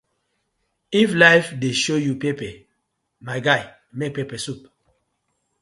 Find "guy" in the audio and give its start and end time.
3.47-3.61